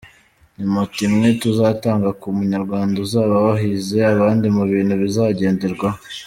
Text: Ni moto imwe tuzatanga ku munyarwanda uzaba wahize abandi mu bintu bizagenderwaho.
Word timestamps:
Ni 0.57 0.65
moto 0.73 0.97
imwe 1.07 1.27
tuzatanga 1.41 2.09
ku 2.19 2.27
munyarwanda 2.37 2.95
uzaba 3.05 3.33
wahize 3.45 3.97
abandi 4.13 4.45
mu 4.55 4.63
bintu 4.71 4.93
bizagenderwaho. 5.01 5.99